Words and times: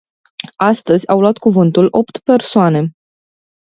Astăzi 0.55 1.07
au 1.09 1.19
luat 1.19 1.37
cuvântul 1.37 1.87
opt 1.91 2.17
persoane. 2.19 2.91